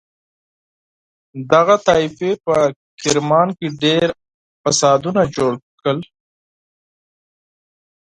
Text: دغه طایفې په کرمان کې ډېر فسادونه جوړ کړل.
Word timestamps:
دغه 1.51 1.75
طایفې 1.87 2.31
په 2.45 2.55
کرمان 3.01 3.47
کې 3.57 3.67
ډېر 3.83 4.07
فسادونه 4.61 5.21
جوړ 5.35 5.53
کړل. 5.79 5.99